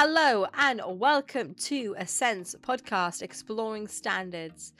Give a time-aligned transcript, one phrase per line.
[0.00, 4.72] Hello and welcome to a Assent's podcast exploring standards.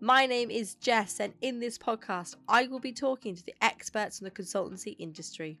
[0.00, 4.20] My name is Jess, and in this podcast, I will be talking to the experts
[4.20, 5.60] in the consultancy industry.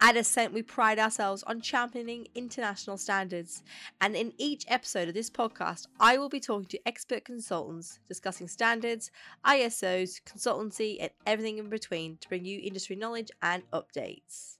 [0.00, 3.62] At Assent, we pride ourselves on championing international standards,
[4.00, 8.48] and in each episode of this podcast, I will be talking to expert consultants discussing
[8.48, 9.10] standards,
[9.44, 14.56] ISOs, consultancy, and everything in between to bring you industry knowledge and updates.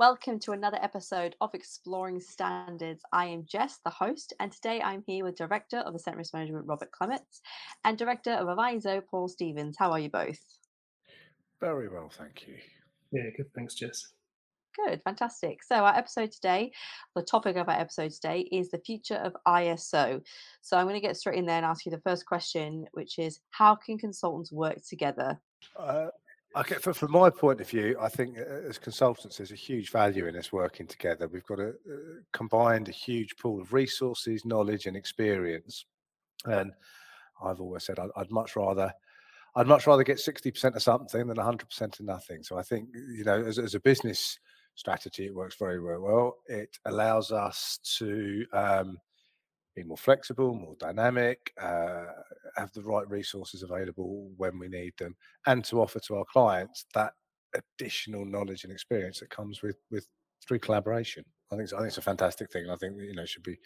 [0.00, 3.02] Welcome to another episode of Exploring Standards.
[3.12, 6.64] I am Jess, the host, and today I'm here with Director of Assent Risk Management,
[6.66, 7.42] Robert Clements,
[7.84, 9.76] and Director of AvISO, Paul Stevens.
[9.78, 10.38] How are you both?
[11.60, 12.54] Very well, thank you.
[13.12, 13.52] Yeah, good.
[13.54, 14.14] Thanks, Jess.
[14.74, 15.62] Good, fantastic.
[15.62, 16.72] So, our episode today,
[17.14, 20.22] the topic of our episode today is the future of ISO.
[20.62, 23.18] So, I'm going to get straight in there and ask you the first question, which
[23.18, 25.38] is how can consultants work together?
[25.78, 26.06] Uh,
[26.56, 29.90] Okay, from, from my point of view, I think uh, as consultants, there's a huge
[29.92, 31.28] value in us working together.
[31.28, 35.84] We've got a uh, combined a huge pool of resources, knowledge, and experience.
[36.46, 36.72] And
[37.44, 38.92] I've always said I'd, I'd much rather,
[39.54, 42.42] I'd much rather get sixty percent of something than hundred percent of nothing.
[42.42, 44.36] So I think you know, as, as a business
[44.74, 46.38] strategy, it works very, very well.
[46.48, 48.98] It allows us to um,
[49.82, 52.06] be more flexible, more dynamic, uh,
[52.56, 56.86] have the right resources available when we need them, and to offer to our clients
[56.94, 57.12] that
[57.54, 60.06] additional knowledge and experience that comes with with
[60.46, 61.24] through collaboration.
[61.52, 63.58] I think I think it's a fantastic thing, and I think you know should be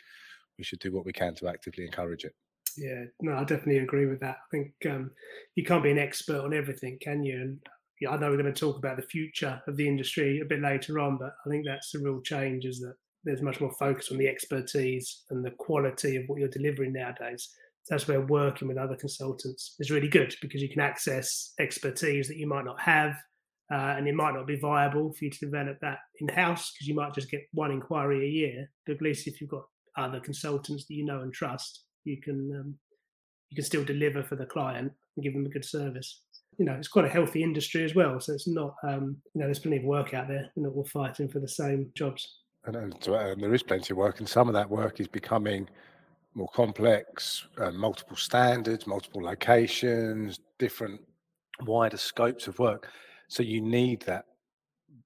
[0.58, 2.34] we should do what we can to actively encourage it.
[2.76, 4.36] Yeah, no, I definitely agree with that.
[4.36, 5.10] I think um,
[5.54, 7.40] you can't be an expert on everything, can you?
[7.40, 7.60] And
[8.08, 10.98] I know we're going to talk about the future of the industry a bit later
[10.98, 14.18] on, but I think that's the real change is that there's much more focus on
[14.18, 17.50] the expertise and the quality of what you're delivering nowadays.
[17.88, 22.38] That's where working with other consultants is really good because you can access expertise that
[22.38, 23.12] you might not have,
[23.72, 26.88] uh, and it might not be viable for you to develop that in house because
[26.88, 28.70] you might just get one inquiry a year.
[28.86, 29.64] But at least if you've got
[29.98, 32.74] other consultants that you know and trust, you can um,
[33.50, 36.22] you can still deliver for the client and give them a good service.
[36.58, 38.18] You know, it's quite a healthy industry as well.
[38.20, 40.50] So it's not, um, you know, there's plenty of work out there.
[40.54, 42.26] And we're not all fighting for the same jobs
[42.66, 45.68] and, and, there is plenty of work, and some of that work is becoming
[46.34, 51.00] more complex, uh, multiple standards, multiple locations, different
[51.62, 52.88] wider scopes of work.
[53.28, 54.24] So you need that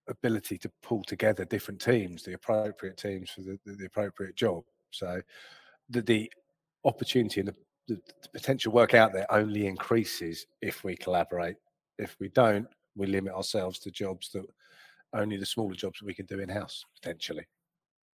[0.08, 4.64] ability to pull together different teams, the appropriate teams for the, the, the appropriate job.
[4.90, 5.20] So
[5.90, 6.32] the, the
[6.84, 7.54] opportunity and the,
[7.88, 11.56] the, the potential work out there only increases if we collaborate.
[11.98, 14.46] If we don't, we limit ourselves to jobs that
[15.14, 17.46] only the smaller jobs that we can do in house potentially.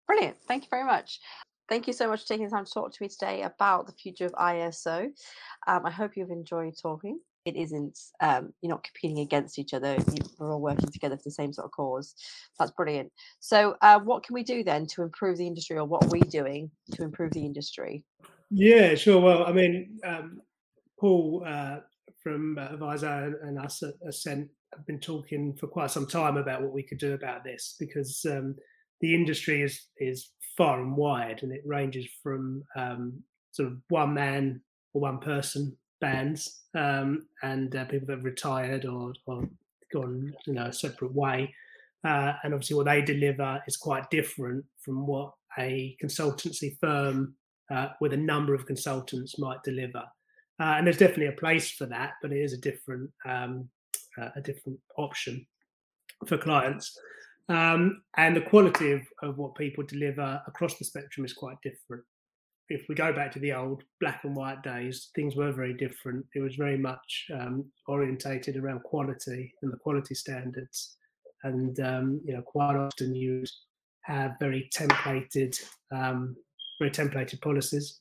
[0.08, 0.38] Brilliant.
[0.48, 1.20] Thank you very much.
[1.70, 3.94] Thank you so much for taking the time to talk to me today about the
[3.94, 5.10] future of ISO.
[5.68, 7.20] Um, I hope you've enjoyed talking.
[7.46, 9.98] It isn't, um, you're not competing against each other.
[10.38, 12.14] We're all working together for the same sort of cause.
[12.60, 13.12] That's brilliant.
[13.40, 16.20] So, uh, what can we do then to improve the industry, or what are we
[16.20, 18.04] doing to improve the industry?
[18.52, 19.22] Yeah, sure.
[19.22, 20.42] Well, I mean, um,
[21.00, 21.78] Paul uh,
[22.22, 26.62] from uh, AvISO and us at Assent have been talking for quite some time about
[26.62, 28.56] what we could do about this because um,
[29.02, 33.22] the industry is is far and wide, and it ranges from um,
[33.52, 34.62] sort of one man
[34.94, 39.48] or one person bands um, and uh, people that have retired or, or
[39.94, 41.54] gone you know a separate way.
[42.04, 47.36] Uh, and obviously, what they deliver is quite different from what a consultancy firm
[47.72, 50.04] uh, with a number of consultants might deliver.
[50.60, 53.68] Uh, and there's definitely a place for that, but it is a different um,
[54.20, 55.46] uh, a different option
[56.28, 56.98] for clients.
[57.50, 62.04] Um, and the quality of, of what people deliver across the spectrum is quite different.
[62.70, 66.26] If we go back to the old black and white days, things were very different.
[66.34, 70.96] It was very much um, orientated around quality and the quality standards.
[71.44, 73.44] And, um, you know, quite often you
[74.04, 75.60] have very templated,
[75.92, 76.38] um,
[76.80, 78.00] very templated policies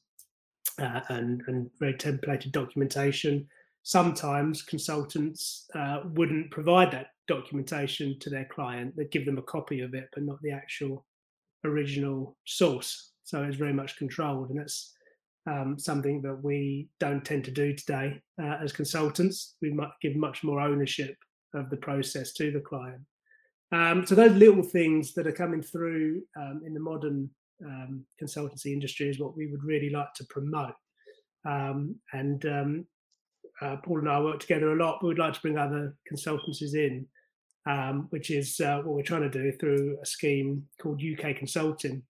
[0.79, 3.49] uh, and, and very templated documentation
[3.83, 8.95] sometimes consultants uh, wouldn't provide that documentation to their client.
[8.97, 11.07] They'd give them a copy of it, but not the actual
[11.65, 13.13] original source.
[13.25, 14.93] So it's very much controlled, and that's
[15.47, 19.57] um, something that we don't tend to do today uh, as consultants.
[19.63, 21.17] We might give much more ownership
[21.55, 23.03] of the process to the client.
[23.73, 27.31] Um, so those little things that are coming through um, in the modern
[27.65, 30.75] um, consultancy industry is what we would really like to promote.
[31.49, 32.87] Um, and um,
[33.63, 36.75] uh, Paul and I work together a lot, but we'd like to bring other consultancies
[36.75, 37.07] in,
[37.67, 42.03] um, which is uh, what we're trying to do through a scheme called UK Consulting,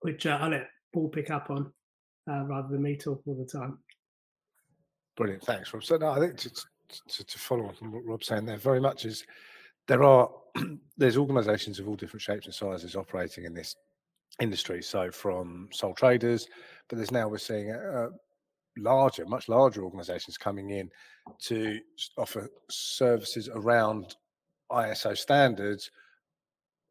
[0.00, 1.72] which uh, I'll let Paul pick up on
[2.30, 3.78] uh, rather than me talk all the time.
[5.16, 5.82] Brilliant, thanks, Rob.
[5.82, 6.50] So, no, I think to,
[7.08, 9.24] to, to follow on from what Rob's saying there, very much is
[9.88, 10.30] there are
[10.96, 13.76] there's organisations of all different shapes and sizes operating in this
[14.40, 14.82] industry.
[14.82, 16.46] So from sole traders,
[16.88, 17.70] but there's now we're seeing
[18.76, 20.90] larger, much larger organisations coming in
[21.40, 21.80] to
[22.18, 24.16] offer services around
[24.70, 25.90] ISO standards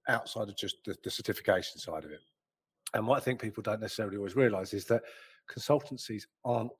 [0.07, 2.21] outside of just the, the certification side of it.
[2.93, 5.03] And what I think people don't necessarily always realise is that
[5.53, 6.71] consultancies aren't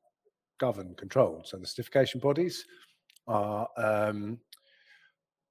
[0.60, 1.48] governed, controlled.
[1.48, 2.66] So the certification bodies
[3.28, 4.40] are um,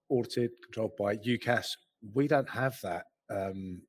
[0.08, 1.66] audited, controlled by UKAS.
[2.14, 3.82] We don't have that um,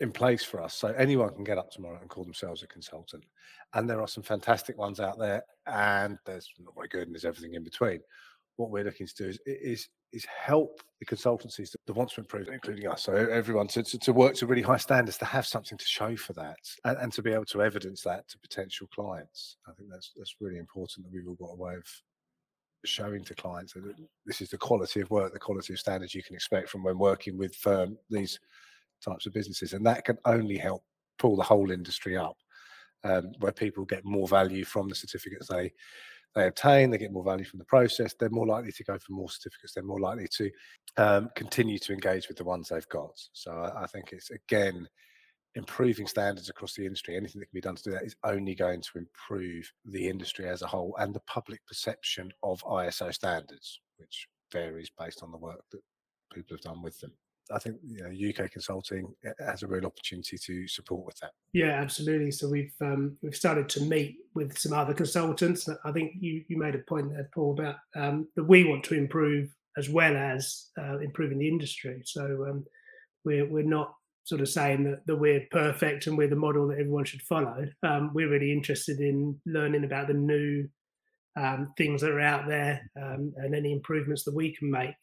[0.00, 0.74] in place for us.
[0.74, 3.24] So anyone can get up tomorrow and call themselves a consultant.
[3.74, 7.14] And there are some fantastic ones out there, and there's oh not very good, and
[7.14, 8.00] there's everything in between.
[8.56, 12.20] What we're looking to do is is, is help the consultancies that, that want to
[12.20, 15.44] improve, including us, so everyone to, to, to, work to really high standards, to have
[15.44, 18.86] something to show for that, and, and to be able to evidence that to potential
[18.94, 19.56] clients.
[19.66, 21.86] I think that's that's really important that we've all got a way of
[22.84, 23.94] showing to clients that
[24.26, 26.98] this is the quality of work, the quality of standards you can expect from when
[26.98, 28.38] working with firm these
[29.04, 30.82] types of businesses, and that can only help
[31.18, 32.36] pull the whole industry up,
[33.04, 35.72] um, where people get more value from the certificates they
[36.34, 38.12] they obtain, they get more value from the process.
[38.18, 39.72] They're more likely to go for more certificates.
[39.72, 40.50] They're more likely to
[40.96, 43.12] um, continue to engage with the ones they've got.
[43.32, 44.88] So I, I think it's again
[45.54, 48.54] improving standards across the industry, anything that can be done to do that is only
[48.54, 53.80] going to improve the industry as a whole and the public perception of ISO standards,
[53.98, 55.80] which varies based on the work that
[56.32, 57.12] people have done with them.
[57.52, 61.32] I think you know, UK consulting eh, has a real opportunity to support with that.
[61.52, 62.30] Yeah, absolutely.
[62.30, 65.68] So we've um, we've started to meet with some other consultants.
[65.84, 68.94] I think you you made a point there, Paul, about um, that we want to
[68.94, 72.02] improve as well as uh, improving the industry.
[72.04, 72.64] So um,
[73.24, 73.94] we're we're not
[74.24, 77.66] sort of saying that, that we're perfect and we're the model that everyone should follow.
[77.82, 80.66] Um, we're really interested in learning about the new
[81.36, 84.94] um, things that are out there um, and any improvements that we can make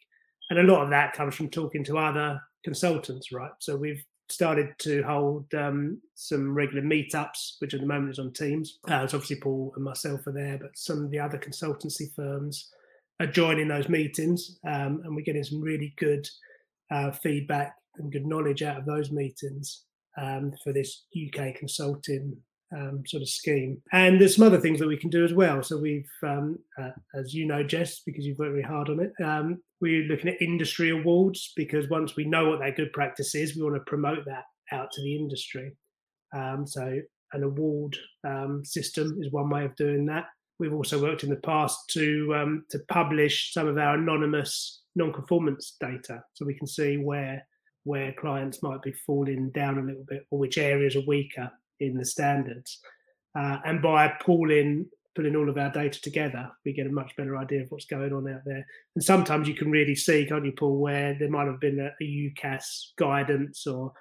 [0.51, 3.51] and a lot of that comes from talking to other consultants, right?
[3.59, 8.33] So we've started to hold um, some regular meetups, which at the moment is on
[8.33, 8.79] Teams.
[8.85, 12.69] Uh, so obviously Paul and myself are there, but some of the other consultancy firms
[13.21, 16.27] are joining those meetings, um, and we're getting some really good
[16.93, 19.85] uh, feedback and good knowledge out of those meetings
[20.21, 22.35] um, for this UK consulting
[22.75, 23.81] um, sort of scheme.
[23.91, 25.61] And there's some other things that we can do as well.
[25.63, 29.13] So we've, um, uh, as you know, Jess, because you've worked really hard on it,
[29.23, 33.55] um, we're looking at industry awards because once we know what that good practice is,
[33.55, 35.75] we want to promote that out to the industry.
[36.33, 36.99] Um, so
[37.33, 40.25] an award um, system is one way of doing that.
[40.59, 45.75] We've also worked in the past to um, to publish some of our anonymous non-conformance
[45.79, 47.45] data, so we can see where
[47.83, 51.97] where clients might be falling down a little bit or which areas are weaker in
[51.97, 52.79] the standards.
[53.37, 57.35] Uh, and by pulling putting all of our data together, we get a much better
[57.37, 58.65] idea of what's going on out there.
[58.95, 61.91] And sometimes you can really see, can't you, Paul, where there might have been a,
[62.01, 62.63] a UKAS
[62.97, 63.91] guidance or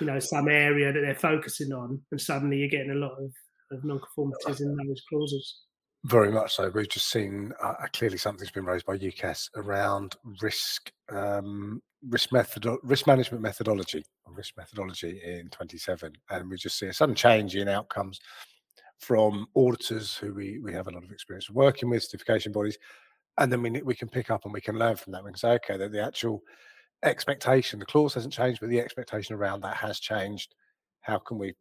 [0.00, 3.30] you know some area that they're focusing on, and suddenly you're getting a lot of,
[3.72, 5.60] of non-conformities in those clauses.
[6.04, 6.70] Very much so.
[6.74, 12.66] We've just seen uh, clearly something's been raised by UKAS around risk um, risk method
[12.82, 17.68] risk management methodology risk methodology in 27 and we just see a sudden change in
[17.68, 18.20] outcomes
[18.98, 22.78] from auditors who we, we have a lot of experience working with certification bodies
[23.38, 25.24] and then we, we can pick up and we can learn from that.
[25.24, 26.42] We can say okay that the actual
[27.02, 30.54] expectation the clause hasn't changed but the expectation around that has changed.
[31.00, 31.54] How can we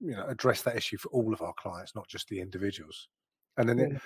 [0.00, 3.08] you know address that issue for all of our clients not just the individuals?
[3.56, 3.98] And then yeah.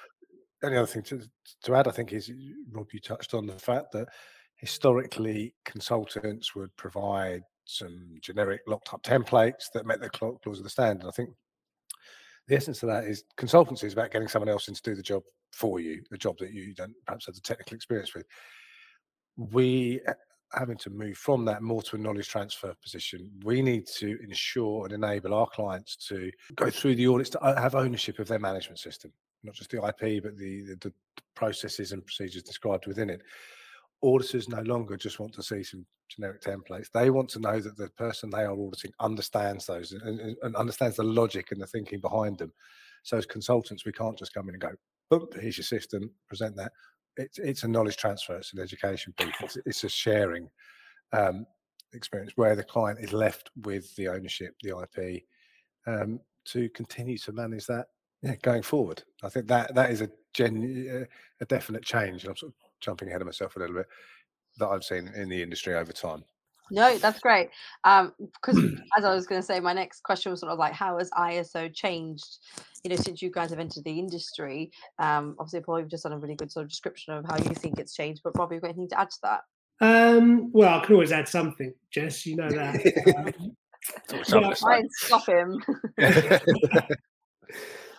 [0.61, 1.23] the only other thing to,
[1.63, 2.31] to add i think is
[2.73, 4.09] rob you touched on the fact that
[4.59, 10.71] historically consultants would provide some generic locked up templates that met the clause of the
[10.71, 11.07] standard.
[11.07, 11.31] I think
[12.49, 15.03] the essence of that is consultancy is about getting someone else in to do the
[15.03, 15.23] job
[15.53, 18.27] for you, the job that you don't perhaps have the technical experience with.
[19.37, 20.15] We uh,
[20.53, 23.31] having to move from that more to a knowledge transfer position.
[23.45, 27.61] We need to ensure and enable our clients to go through the audits to uh,
[27.61, 29.13] have ownership of their management system,
[29.45, 30.93] not just the IP, but the, the, the
[31.35, 33.21] processes and procedures described within it
[34.03, 36.91] auditors no longer just want to see some generic templates.
[36.93, 40.97] They want to know that the person they are auditing understands those and, and, understands
[40.97, 42.53] the logic and the thinking behind them.
[43.03, 44.71] So as consultants, we can't just come in and go,
[45.11, 46.73] boom, here's your system, present that.
[47.17, 50.49] It's, it's a knowledge transfer, it's an education piece, it's, it's a sharing
[51.13, 51.47] um,
[51.93, 55.23] experience where the client is left with the ownership, the IP,
[55.87, 57.87] um, to continue to manage that
[58.23, 59.03] yeah, going forward.
[59.23, 61.07] I think that that is a gen,
[61.41, 62.25] a definite change.
[62.25, 63.87] I'm sort of jumping ahead of myself a little bit
[64.59, 66.25] that I've seen in the industry over time.
[66.71, 67.49] No, that's great.
[67.85, 68.59] Um, because
[68.99, 71.11] as I was going to say, my next question was sort of like, how has
[71.11, 72.39] ISO changed?
[72.85, 74.71] You know, since you guys have entered the industry.
[74.99, 77.55] Um, obviously, Paul, you've just done a really good sort of description of how you
[77.55, 78.21] think it's changed.
[78.23, 79.41] But Rob, you've got anything to add to that?
[79.81, 82.27] Um, well, I can always add something, Jess.
[82.27, 83.35] You know that.
[83.41, 83.53] Um,
[84.13, 85.63] Yeah, Try and stop him.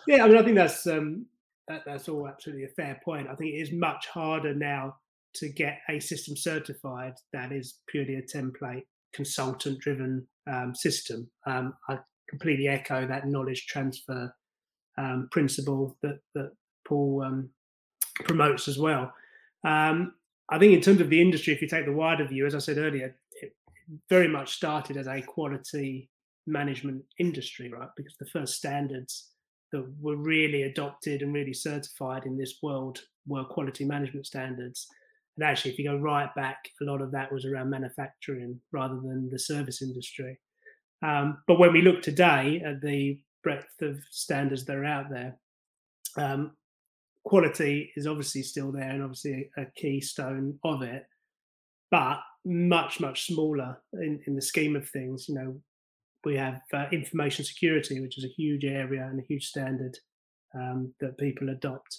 [0.06, 1.26] yeah, I mean, I think that's um,
[1.70, 3.28] that, that's all absolutely a fair point.
[3.28, 4.96] I think it is much harder now
[5.34, 11.30] to get a system certified that is purely a template consultant-driven um, system.
[11.46, 11.98] Um, I
[12.28, 14.34] completely echo that knowledge transfer
[14.98, 16.50] um, principle that that
[16.86, 17.50] Paul um,
[18.24, 19.12] promotes as well.
[19.64, 20.14] Um,
[20.48, 22.58] I think in terms of the industry, if you take the wider view, as I
[22.58, 23.54] said earlier, it
[24.08, 26.10] very much started as a quality
[26.46, 27.88] management industry, right?
[27.96, 29.30] Because the first standards
[29.72, 34.88] that were really adopted and really certified in this world were quality management standards.
[35.36, 38.96] And actually, if you go right back, a lot of that was around manufacturing rather
[38.96, 40.38] than the service industry.
[41.02, 45.36] Um, but when we look today at the breadth of standards that are out there,
[46.16, 46.52] um,
[47.24, 51.06] quality is obviously still there and obviously a, keystone of it,
[51.90, 55.26] but much, much smaller in, in the scheme of things.
[55.28, 55.60] You know,
[56.24, 59.96] we have uh, information security, which is a huge area and a huge standard
[60.54, 61.98] um, that people adopt,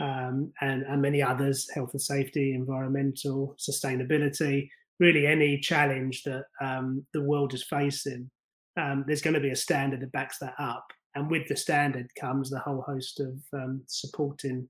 [0.00, 7.04] um, and, and many others health and safety, environmental, sustainability, really any challenge that um,
[7.12, 8.30] the world is facing.
[8.76, 10.86] Um, there's going to be a standard that backs that up.
[11.14, 14.68] And with the standard comes the whole host of um, supporting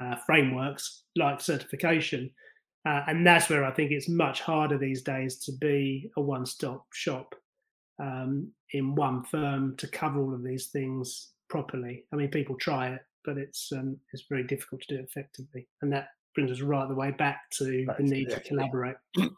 [0.00, 2.30] uh, frameworks like certification.
[2.86, 6.44] Uh, and that's where I think it's much harder these days to be a one
[6.44, 7.34] stop shop
[8.02, 12.04] um, in one firm to cover all of these things properly.
[12.12, 15.92] I mean, people try it, but it's um, it's very difficult to do effectively, and
[15.92, 18.36] that brings us right the way back to Back the to- need yeah.
[18.36, 18.96] to collaborate.
[19.16, 19.30] To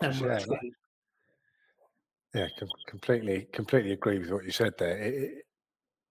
[0.00, 0.70] and work that.
[2.34, 4.96] Yeah, com- completely, completely agree with what you said there.
[4.96, 5.44] It,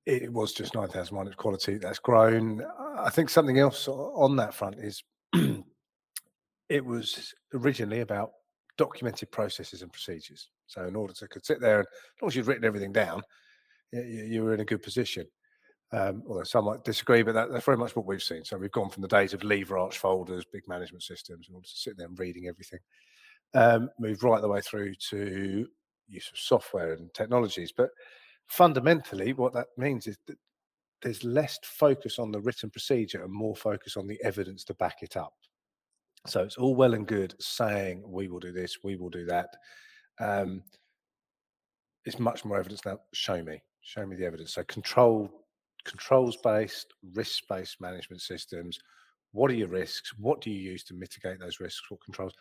[0.05, 2.63] it, it was just 9,001, it's quality that's grown.
[2.97, 5.03] I think something else on that front is
[6.69, 8.31] it was originally about
[8.81, 10.49] documented processes and procedures.
[10.65, 13.21] So, in order to could sit there, and as long as you've written everything down,
[13.91, 15.27] you, you were in a good position.
[15.93, 18.43] Um, although some might disagree, but that, that's very much what we've seen.
[18.43, 21.67] So, we've gone from the days of lever arch folders, big management systems, in order
[21.67, 22.79] to sit there and reading everything,
[23.53, 25.67] um, moved right the way through to
[26.07, 27.71] use of software and technologies.
[27.71, 27.91] But
[28.47, 30.37] fundamentally, what that means is that
[31.03, 35.03] there's less focus on the written procedure and more focus on the evidence to back
[35.03, 35.33] it up.
[36.27, 39.49] So it's all well and good saying we will do this, we will do that.
[40.19, 40.63] Um,
[42.05, 42.99] it's much more evidence now.
[43.13, 44.53] Show me, show me the evidence.
[44.53, 45.29] So control,
[45.83, 48.79] controls based, risk based management systems.
[49.31, 50.13] What are your risks?
[50.17, 51.89] What do you use to mitigate those risks?
[51.89, 52.33] What controls?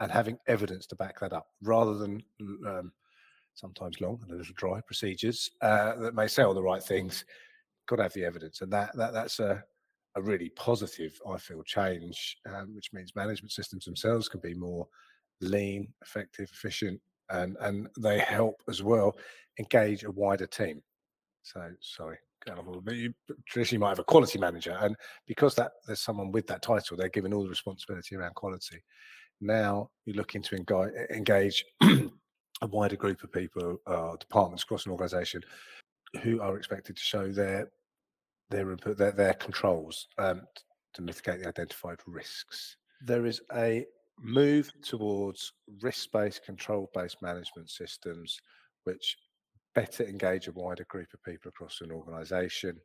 [0.00, 2.22] And having evidence to back that up, rather than
[2.66, 2.92] um,
[3.54, 7.24] sometimes long and a little dry procedures uh, that may say all the right things.
[7.86, 9.62] Got to have the evidence, and that that that's a
[10.14, 14.86] a really positive, I feel, change, um, which means management systems themselves can be more
[15.40, 17.00] lean, effective, efficient,
[17.30, 19.16] and and they help as well
[19.58, 20.82] engage a wider team.
[21.42, 22.18] So sorry,
[22.84, 22.96] bit.
[22.96, 23.14] You
[23.46, 27.08] traditionally might have a quality manager, and because that there's someone with that title, they're
[27.08, 28.82] given all the responsibility around quality.
[29.40, 34.92] Now you're looking to engage, engage a wider group of people, uh, departments across an
[34.92, 35.42] organisation,
[36.22, 37.70] who are expected to show their
[38.52, 40.42] their their, their controls um,
[40.94, 42.76] to mitigate the identified risks.
[43.04, 43.84] There is a
[44.20, 48.38] move towards risk-based, control-based management systems,
[48.84, 49.16] which
[49.74, 52.78] better engage a wider group of people across an organisation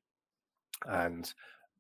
[0.88, 1.34] and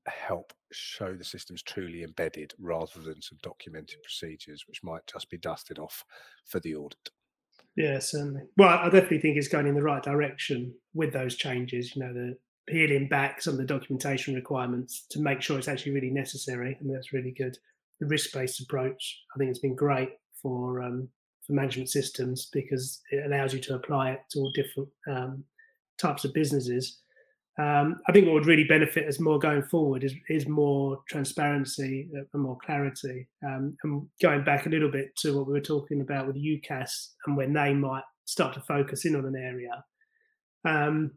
[0.08, 5.38] help show the systems truly embedded rather than some documented procedures which might just be
[5.38, 6.04] dusted off
[6.46, 7.10] for the audit.
[7.76, 8.42] Yeah, certainly.
[8.58, 11.96] Well, I definitely think it's going in the right direction with those changes.
[11.96, 15.94] You know, the peeling back some of the documentation requirements to make sure it's actually
[15.94, 17.58] really necessary, and that's really good.
[18.00, 20.10] The risk-based approach, I think, it's been great
[20.42, 21.10] for um,
[21.46, 25.44] for management systems because it allows you to apply it to all different um,
[26.00, 27.00] types of businesses.
[27.60, 32.08] Um, I think what would really benefit us more going forward is, is more transparency
[32.16, 33.28] uh, and more clarity.
[33.44, 37.14] Um, and going back a little bit to what we were talking about with UKAS
[37.26, 39.84] and when they might start to focus in on an area,
[40.66, 41.12] um,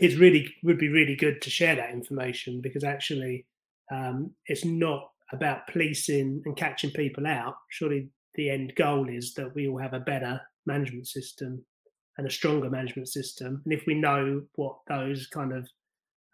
[0.00, 3.46] it really would be really good to share that information because actually
[3.92, 7.54] um, it's not about policing and catching people out.
[7.68, 11.64] Surely the end goal is that we all have a better management system
[12.16, 13.60] and a stronger management system.
[13.64, 15.68] And if we know what those kind of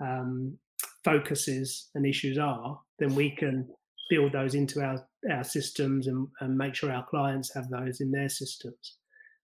[0.01, 0.57] um,
[1.05, 3.69] focuses and issues are, then we can
[4.09, 8.13] build those into our, our systems and, and make sure our clients have those in
[8.13, 8.97] their systems,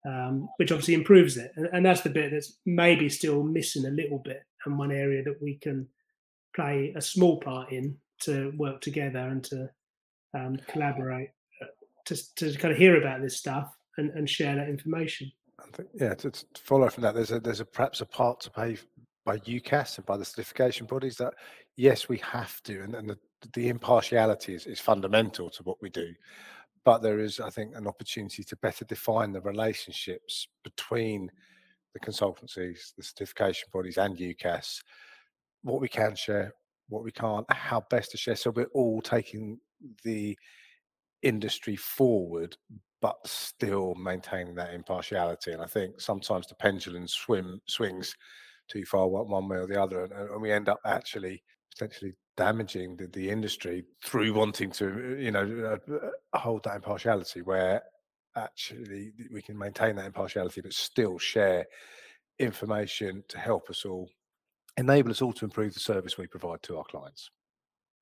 [0.06, 1.52] um, which obviously improves it.
[1.56, 5.24] And, and that's the bit that's maybe still missing a little bit, and one area
[5.24, 5.88] that we can
[6.56, 9.70] play a small part in to work together and to
[10.34, 11.30] um, collaborate
[12.06, 15.32] to, to kind of hear about this stuff and, and share that information.
[15.74, 18.52] Think, yeah, to, to follow from that, there's a there's a perhaps a part to
[18.52, 18.78] pay
[19.26, 21.34] by UKAS and by the certification bodies that
[21.76, 23.18] yes, we have to, and, and the,
[23.54, 26.14] the impartiality is, is fundamental to what we do.
[26.86, 31.30] But there is, I think, an opportunity to better define the relationships between
[31.94, 34.82] the consultancies, the certification bodies, and UKAS,
[35.64, 36.54] what we can share,
[36.88, 38.36] what we can't, how best to share.
[38.36, 39.60] So we're all taking
[40.04, 40.38] the
[41.22, 42.56] industry forward,
[43.02, 45.52] but still maintaining that impartiality.
[45.52, 48.16] And I think sometimes the pendulum swim swings
[48.68, 52.96] too far one, way or the other, and, and we end up actually potentially damaging
[52.96, 55.96] the, the industry through wanting to, you know, uh,
[56.34, 57.82] uh hold that impartiality where
[58.38, 61.68] actually we can maintain that impartiality, but still share
[62.40, 64.10] information to help us all,
[64.78, 67.30] enable us all to improve the service we provide to our clients.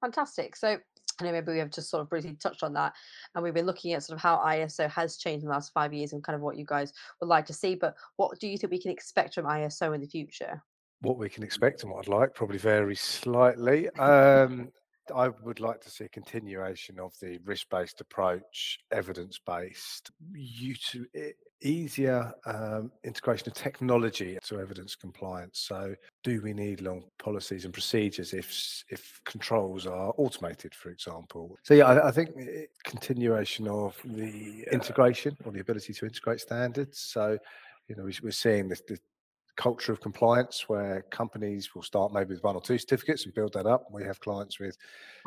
[0.01, 0.56] Fantastic.
[0.56, 0.77] So
[1.20, 2.94] I know maybe we have just sort of briefly touched on that,
[3.34, 5.96] and we've been looking at sort of how ISO has changed in the last five
[5.96, 7.74] years and kind of what you guys would like to see.
[7.74, 10.62] But what do you think we can expect from ISO in the future?
[11.01, 13.89] What we can expect and what I'd like probably varies slightly.
[13.92, 14.70] Um,
[15.16, 20.12] I would like to see a continuation of the risk-based approach, evidence-based,
[21.62, 25.60] easier um, integration of technology to evidence compliance.
[25.60, 31.58] So, do we need long policies and procedures if if controls are automated, for example?
[31.63, 32.32] So, yeah, I, I think
[32.84, 37.00] continuation of the integration or the ability to integrate standards.
[37.00, 37.38] So,
[37.88, 39.00] you know, we, are seeing this, this
[39.58, 43.54] culture of compliance where companies will start maybe with one or two certificates and build
[43.54, 43.88] that up.
[43.92, 44.78] We have clients with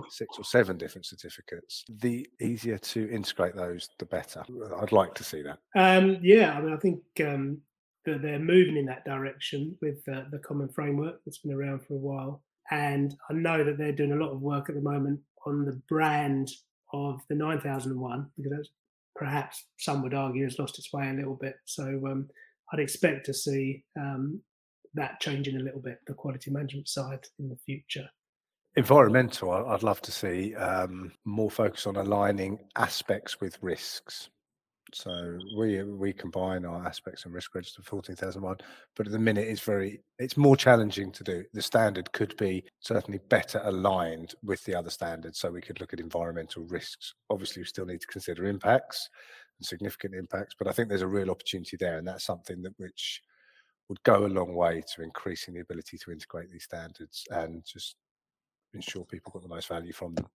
[0.08, 1.84] six or seven different certificates.
[1.88, 4.42] The easier to integrate those, the better.
[4.80, 5.58] I'd like to see that.
[5.74, 7.58] Um, yeah, I mean, I think um,
[8.06, 11.98] that they're moving in that direction with the common framework that's been around for a
[11.98, 12.42] while.
[12.70, 15.80] And I know that they're doing a lot of work at the moment on the
[15.88, 16.50] brand
[16.92, 18.70] of the 9001 because
[19.16, 21.56] perhaps some would argue has lost its way a little bit.
[21.64, 22.28] So um,
[22.72, 24.40] I'd expect to see um,
[24.94, 28.08] that changing a little bit, the quality management side in the future.
[28.76, 34.30] Environmental, I'd love to see um, more focus on aligning aspects with risks.
[34.92, 38.56] So we we combine our aspects and risk register 14001,
[38.96, 41.44] but at the minute it's very it's more challenging to do.
[41.52, 45.38] The standard could be certainly better aligned with the other standards.
[45.38, 47.14] So we could look at environmental risks.
[47.28, 49.08] Obviously, we still need to consider impacts
[49.60, 50.54] and significant impacts.
[50.58, 53.22] But I think there's a real opportunity there, and that's something that which
[53.88, 57.96] would go a long way to increasing the ability to integrate these standards and just
[58.72, 60.26] ensure people got the most value from them.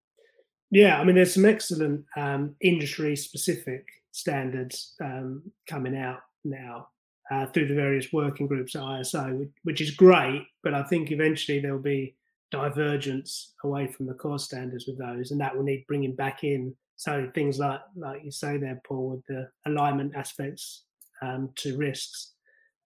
[0.71, 6.87] Yeah, I mean, there's some excellent um, industry-specific standards um, coming out now
[7.31, 10.45] uh, through the various working groups at ISO, which, which is great.
[10.63, 12.15] But I think eventually there'll be
[12.51, 16.75] divergence away from the core standards with those, and that will need bringing back in
[16.95, 20.83] so things like like you say there, Paul, with the alignment aspects
[21.21, 22.33] um, to risks,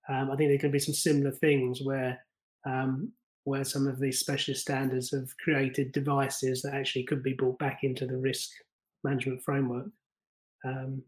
[0.09, 2.19] um, I think there can be some similar things where
[2.65, 3.11] um,
[3.43, 7.83] where some of these specialist standards have created devices that actually could be brought back
[7.83, 8.49] into the risk
[9.03, 9.87] management framework.
[10.65, 11.03] Um,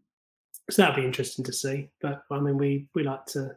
[0.70, 1.88] so that'd be interesting to see.
[2.00, 3.56] But I mean, we we like to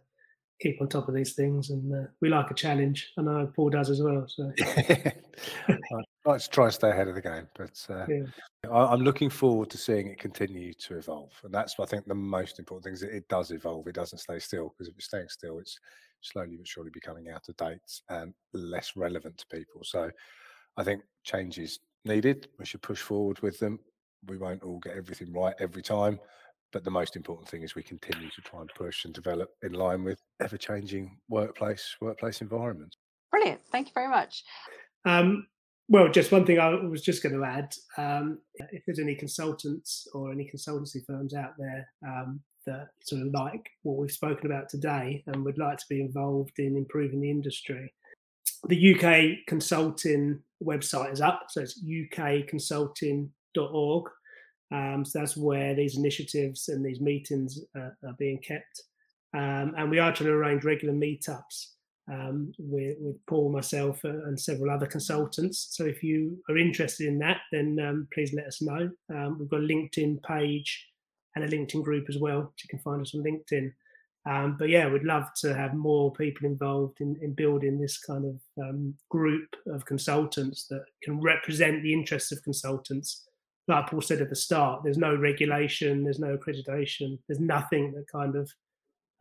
[0.60, 3.12] keep on top of these things, and uh, we like a challenge.
[3.18, 4.26] I know Paul does as well.
[4.28, 4.52] So
[6.26, 7.48] let's try and stay ahead of the game.
[7.56, 8.70] But uh, yeah.
[8.72, 12.16] I, am looking forward to seeing it continue to evolve, and that's I think the
[12.16, 13.88] most important thing is that it does evolve.
[13.88, 15.80] It doesn't stay still because if it's staying still, it's
[16.22, 19.82] slowly but surely becoming out of date and less relevant to people.
[19.84, 20.10] So
[20.78, 22.48] I think change is needed.
[22.60, 23.80] We should push forward with them.
[24.28, 26.20] We won't all get everything right every time,
[26.72, 29.74] but the most important thing is we continue to try and push and develop in
[29.74, 32.98] line with ever changing workplace workplace environments.
[33.30, 33.62] Brilliant.
[33.72, 34.44] Thank you very much.
[35.06, 35.46] Um,
[35.88, 38.40] well, just one thing I was just going to add: um,
[38.72, 43.70] if there's any consultants or any consultancy firms out there um, that sort of like
[43.84, 47.94] what we've spoken about today and would like to be involved in improving the industry,
[48.68, 54.04] the UK consulting website is up, so it's ukconsulting.org.
[54.72, 58.82] Um, so that's where these initiatives and these meetings uh, are being kept.
[59.36, 61.75] Um, and we are trying to arrange regular meetups
[62.12, 65.70] um, with, with, Paul, myself, uh, and several other consultants.
[65.72, 68.90] So if you are interested in that, then um, please let us know.
[69.14, 70.88] Um, we've got a LinkedIn page
[71.36, 72.54] and a LinkedIn group as well.
[72.56, 73.74] So you can find us on LinkedIn.
[74.28, 78.26] Um, but yeah, we'd love to have more people involved in, in building this kind
[78.26, 83.26] of um, group of consultants that can represent the interests of consultants
[83.68, 88.08] like Paul said at the start, there's no regulation, there's no accreditation, there's nothing that
[88.12, 88.52] kind of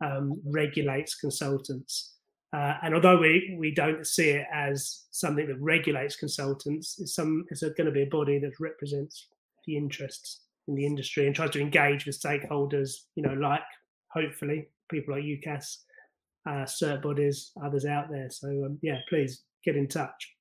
[0.03, 2.14] um, regulates consultants.
[2.55, 7.43] Uh, and although we, we don't see it as something that regulates consultants, it's some
[7.49, 9.27] it's going to be a body that represents
[9.67, 13.59] the interests in the industry and tries to engage with stakeholders, you know, like
[14.07, 15.79] hopefully people like UKAS,
[16.47, 18.29] uh, cert bodies, others out there.
[18.29, 20.33] So um, yeah, please get in touch.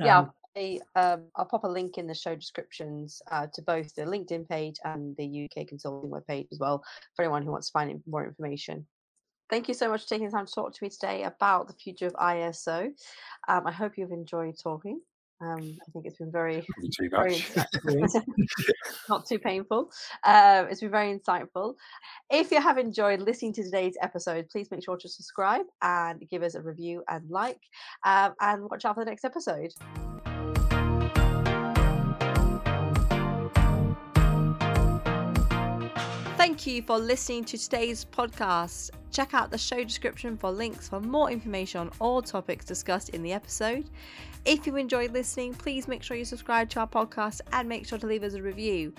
[0.00, 4.02] Um, yeah, um, I'll pop a link in the show descriptions uh, to both the
[4.02, 6.82] LinkedIn page and the UK Consulting webpage as well
[7.14, 8.86] for anyone who wants to find more information.
[9.52, 11.74] Thank you so much for taking the time to talk to me today about the
[11.74, 12.86] future of ISO.
[13.48, 14.98] Um, I hope you've enjoyed talking.
[15.42, 16.66] Um, I think it's been very,
[16.98, 17.44] too very
[19.10, 19.90] not too painful.
[20.24, 21.74] Um, it's been very insightful.
[22.30, 26.42] If you have enjoyed listening to today's episode, please make sure to subscribe and give
[26.42, 27.60] us a review and like,
[28.06, 29.74] um, and watch out for the next episode.
[36.38, 38.92] Thank you for listening to today's podcast.
[39.12, 43.22] Check out the show description for links for more information on all topics discussed in
[43.22, 43.90] the episode.
[44.46, 47.98] If you enjoyed listening, please make sure you subscribe to our podcast and make sure
[47.98, 48.94] to leave us a review.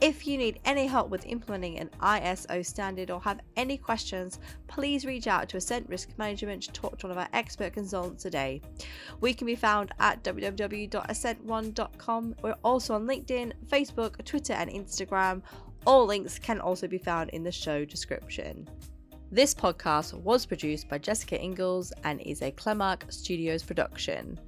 [0.00, 5.04] If you need any help with implementing an ISO standard or have any questions, please
[5.04, 8.62] reach out to Assent Risk Management to talk to one of our expert consultants today.
[9.20, 12.34] We can be found at www.assent1.com.
[12.42, 15.42] We're also on LinkedIn, Facebook, Twitter, and Instagram.
[15.84, 18.68] All links can also be found in the show description.
[19.30, 24.40] This podcast was produced by Jessica Ingalls and is a Clemark Studios production.